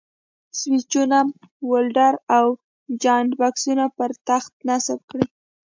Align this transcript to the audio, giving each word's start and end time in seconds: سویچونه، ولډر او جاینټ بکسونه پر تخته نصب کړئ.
سویچونه، 0.59 1.19
ولډر 1.69 2.13
او 2.37 2.45
جاینټ 3.03 3.31
بکسونه 3.39 3.85
پر 3.97 4.09
تخته 4.27 4.61
نصب 4.67 4.99
کړئ. 5.09 5.25